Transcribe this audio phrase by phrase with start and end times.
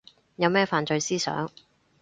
[0.37, 1.51] 有咩犯罪思想